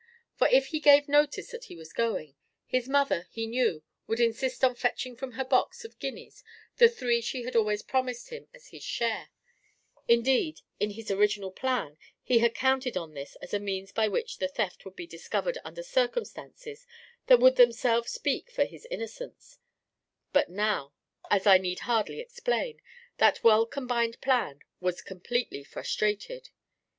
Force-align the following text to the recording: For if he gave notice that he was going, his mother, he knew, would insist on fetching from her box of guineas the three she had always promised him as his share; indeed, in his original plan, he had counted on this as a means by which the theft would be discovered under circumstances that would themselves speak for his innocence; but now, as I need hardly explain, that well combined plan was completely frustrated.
For 0.33 0.47
if 0.47 0.69
he 0.69 0.79
gave 0.79 1.07
notice 1.07 1.51
that 1.51 1.65
he 1.65 1.75
was 1.75 1.93
going, 1.93 2.33
his 2.65 2.89
mother, 2.89 3.27
he 3.29 3.45
knew, 3.45 3.83
would 4.07 4.19
insist 4.19 4.63
on 4.63 4.73
fetching 4.73 5.15
from 5.15 5.33
her 5.33 5.45
box 5.45 5.85
of 5.85 5.99
guineas 5.99 6.43
the 6.77 6.89
three 6.89 7.21
she 7.21 7.43
had 7.43 7.55
always 7.55 7.83
promised 7.83 8.29
him 8.29 8.47
as 8.51 8.69
his 8.69 8.81
share; 8.83 9.29
indeed, 10.07 10.61
in 10.79 10.89
his 10.89 11.11
original 11.11 11.51
plan, 11.51 11.99
he 12.23 12.39
had 12.39 12.55
counted 12.55 12.97
on 12.97 13.13
this 13.13 13.35
as 13.43 13.53
a 13.53 13.59
means 13.59 13.91
by 13.91 14.07
which 14.07 14.39
the 14.39 14.47
theft 14.47 14.85
would 14.85 14.95
be 14.95 15.05
discovered 15.05 15.59
under 15.63 15.83
circumstances 15.83 16.87
that 17.27 17.39
would 17.39 17.57
themselves 17.57 18.09
speak 18.11 18.49
for 18.49 18.65
his 18.65 18.87
innocence; 18.89 19.59
but 20.33 20.49
now, 20.49 20.95
as 21.29 21.45
I 21.45 21.59
need 21.59 21.81
hardly 21.81 22.19
explain, 22.19 22.81
that 23.19 23.43
well 23.43 23.67
combined 23.67 24.19
plan 24.19 24.61
was 24.79 25.03
completely 25.03 25.63
frustrated. 25.63 26.49